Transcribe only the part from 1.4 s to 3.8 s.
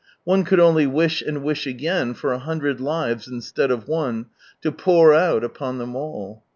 wish again for a hundred lives instead